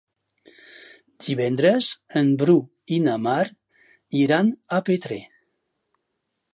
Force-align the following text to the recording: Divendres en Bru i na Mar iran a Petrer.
Divendres 1.25 1.89
en 2.21 2.33
Bru 2.41 2.57
i 2.97 2.99
na 3.05 3.19
Mar 3.29 3.45
iran 4.25 4.51
a 4.79 4.85
Petrer. 4.91 5.23